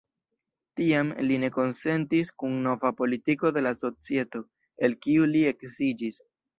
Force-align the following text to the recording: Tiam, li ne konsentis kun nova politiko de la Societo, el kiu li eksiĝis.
Tiam, 0.79 1.11
li 1.31 1.37
ne 1.43 1.49
konsentis 1.57 2.33
kun 2.45 2.57
nova 2.69 2.93
politiko 3.03 3.55
de 3.59 3.67
la 3.69 3.77
Societo, 3.87 4.45
el 4.91 5.01
kiu 5.07 5.33
li 5.33 5.49
eksiĝis. 5.57 6.25